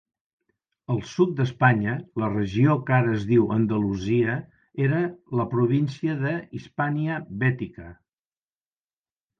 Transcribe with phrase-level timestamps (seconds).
[0.93, 1.93] El sud d'Espanya,
[2.23, 4.39] la regió que ara es diu Andalusia,
[4.87, 5.03] era
[5.43, 7.97] la província de "Hispania Baetica".